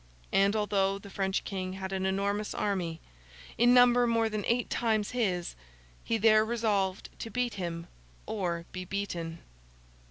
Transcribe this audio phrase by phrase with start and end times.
[0.31, 6.17] And, although the French King had an enormous army—in number more than eight times his—he
[6.17, 7.85] there resolved to beat him
[8.25, 9.43] or be beaten.